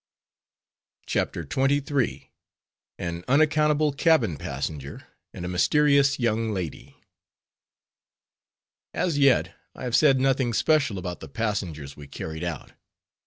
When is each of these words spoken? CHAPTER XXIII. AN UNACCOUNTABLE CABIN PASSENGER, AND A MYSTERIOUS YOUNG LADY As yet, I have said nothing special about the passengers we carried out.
CHAPTER 1.05 1.43
XXIII. 1.47 2.31
AN 2.97 3.23
UNACCOUNTABLE 3.27 3.91
CABIN 3.93 4.37
PASSENGER, 4.37 5.05
AND 5.31 5.45
A 5.45 5.47
MYSTERIOUS 5.47 6.17
YOUNG 6.17 6.51
LADY 6.55 6.95
As 8.95 9.19
yet, 9.19 9.53
I 9.75 9.83
have 9.83 9.95
said 9.95 10.19
nothing 10.19 10.53
special 10.53 10.97
about 10.97 11.19
the 11.19 11.29
passengers 11.29 11.95
we 11.95 12.07
carried 12.07 12.43
out. 12.43 12.71